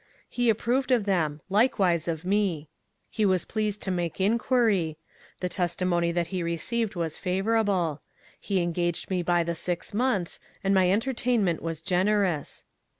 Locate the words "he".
0.27-0.49, 3.11-3.23, 6.33-6.41, 8.39-8.61